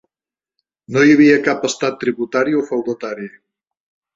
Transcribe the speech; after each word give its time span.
No 0.95 1.03
hi 1.09 1.13
havia 1.17 1.35
cap 1.49 1.67
estat 1.69 1.99
tributari 2.07 2.59
o 2.61 2.65
feudatari. 2.71 3.29